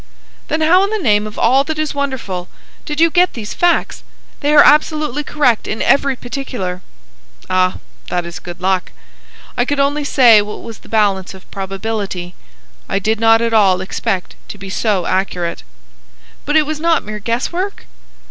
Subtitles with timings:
[0.47, 2.49] "Then how in the name of all that is wonderful
[2.85, 4.01] did you get these facts?
[4.39, 6.81] They are absolutely correct in every particular."
[7.51, 7.77] "Ah,
[8.07, 8.91] that is good luck.
[9.55, 12.33] I could only say what was the balance of probability.
[12.89, 15.61] I did not at all expect to be so accurate."
[16.45, 17.85] "But it was not mere guess work?"